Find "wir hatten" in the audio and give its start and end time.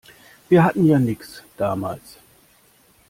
0.49-0.87